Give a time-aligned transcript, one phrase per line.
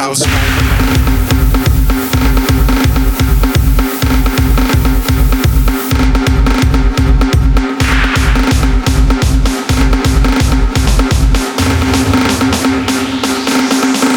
[0.00, 0.24] house.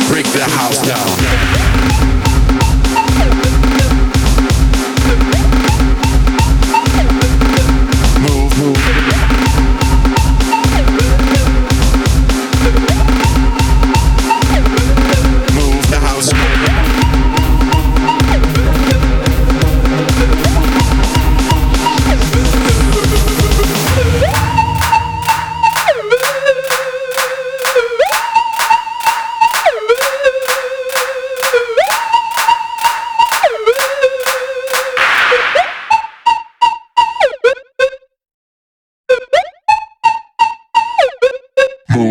[0.07, 2.12] Break the house down.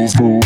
[0.03, 0.42] Groove, groove.